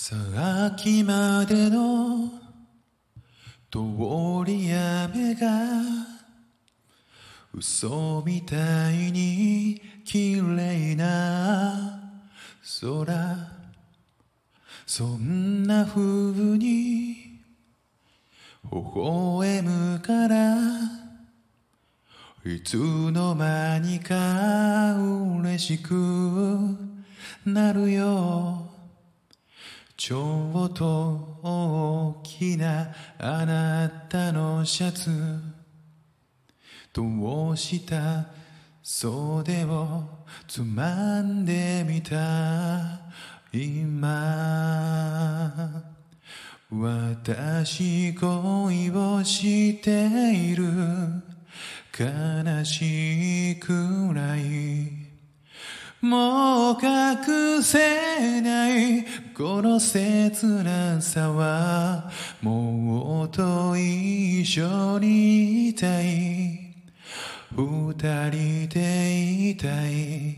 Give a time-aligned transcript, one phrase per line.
[0.00, 0.14] さ
[0.74, 2.30] っきまでの
[3.68, 3.80] 通
[4.46, 5.48] り雨が
[7.52, 12.14] 嘘みたいに綺麗な
[12.80, 13.36] 空
[14.86, 17.40] そんな風に
[18.70, 20.54] 微笑むから
[22.46, 24.94] いつの間にか
[25.40, 25.92] 嬉しく
[27.44, 28.77] なるよ
[29.98, 35.10] ちょうど大きなあなたのシャツ。
[36.92, 38.26] どうした
[38.80, 40.04] 袖を
[40.46, 42.16] つまんでみた。
[43.52, 44.14] 今
[46.70, 50.64] 私恋をしている。
[51.98, 53.72] 悲しいく
[54.14, 55.07] らい。
[56.00, 62.08] もう隠せないこの切なさは
[62.40, 66.68] もっと一緒にいたい。
[67.50, 67.94] 二
[68.30, 70.36] 人でいたい。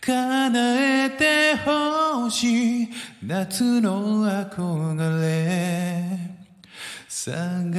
[0.00, 2.88] 叶えてほしい。
[3.22, 6.36] 夏の憧れ。
[7.08, 7.72] 探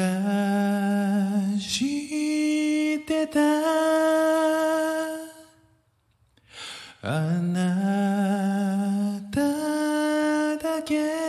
[10.87, 11.27] け。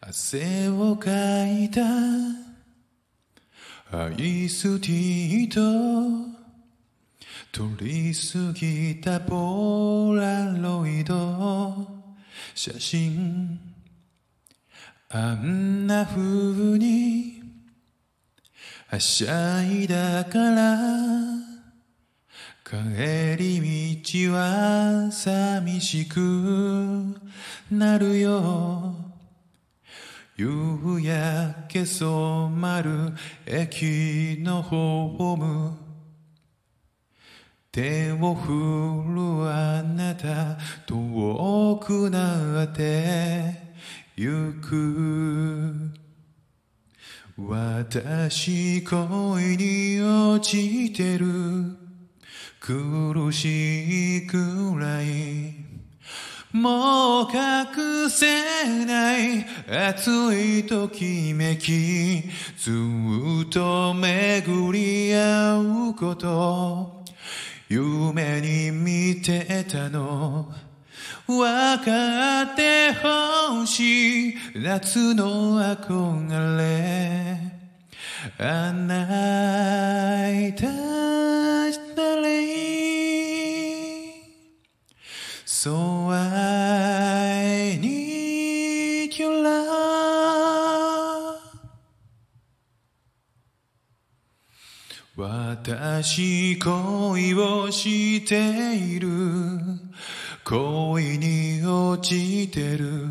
[0.00, 1.10] 汗をか
[1.46, 1.82] いた。
[3.90, 5.60] アイスティーと
[7.52, 11.86] 取りすぎたポーラロイド。
[12.54, 13.60] 写真。
[15.10, 17.42] あんな風に。
[18.88, 21.47] はしゃいだから。
[22.68, 22.76] 帰
[23.38, 26.20] り道は寂しく
[27.70, 28.94] なるよ。
[30.36, 33.14] 夕焼け染まる
[33.46, 35.78] 駅のホーム。
[37.72, 38.52] 手を振
[39.14, 43.78] るあなた遠くなって
[44.14, 45.90] ゆく。
[47.34, 51.77] 私恋に落ちてる。
[52.60, 54.36] 苦しいく
[54.78, 55.54] らい
[56.52, 62.22] もう隠せない熱いときめき
[62.56, 62.70] ず
[63.46, 67.04] っと巡り合うこと
[67.68, 70.50] 夢に見てたの。
[71.26, 77.38] わかってほしい夏の憧れ。
[78.38, 79.06] あな
[80.56, 81.27] た
[85.60, 85.74] So
[86.08, 91.40] I need your love.
[95.16, 99.08] 私恋をしている
[100.44, 103.08] 恋に落ちてる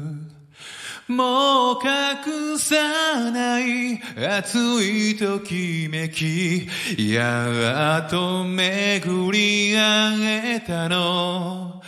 [1.10, 11.82] もう隠さない熱いときめきやっと巡り会えたの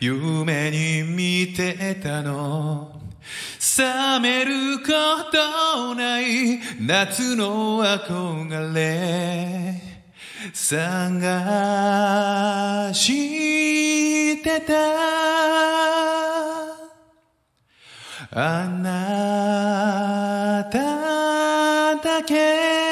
[0.00, 2.92] 夢に見てたの。
[3.78, 4.86] 冷めるこ
[5.32, 9.80] とない夏の憧れ。
[10.52, 11.20] 探
[12.94, 14.74] してた。
[18.38, 22.85] あなただけ。